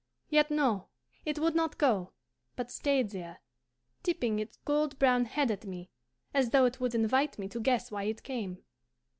[0.31, 0.87] Yet no,
[1.25, 2.13] it would not go,
[2.55, 3.37] but stayed there,
[4.01, 5.91] tipping its gold brown head at me
[6.33, 8.63] as though it would invite me to guess why it came.